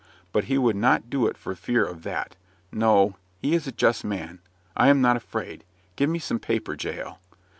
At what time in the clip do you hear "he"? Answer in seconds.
0.45-0.57, 3.39-3.53